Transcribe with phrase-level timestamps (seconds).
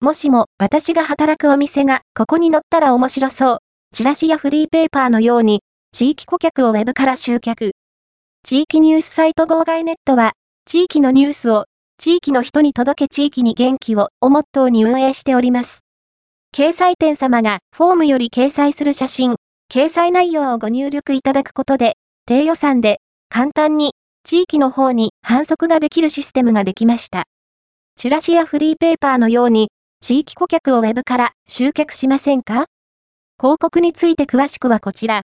[0.00, 3.58] もしも私が働くお店がここに載ったら面白そう。
[3.92, 5.60] チラシやフリーペーパーのように、
[5.92, 7.72] 地域顧客をウェブから集客。
[8.42, 10.32] 地域ニュースサイト号外ネットは、
[10.64, 11.66] 地域のニュースを
[11.98, 15.80] 地域の人に届け地域に元気ををモットーに運営しております。
[16.56, 19.36] 掲載店様がフォームより掲載する写真、
[19.70, 23.92] 掲載内容をご入力いただくことで、低予算で簡単に
[24.24, 27.24] 地域の方に反則ができるシステムができました。
[27.96, 29.68] チラシやフリーペーパーのように
[30.02, 32.64] 地域顧客をウェブから集客しませんか？
[33.38, 35.18] 広告について詳しくはこちら。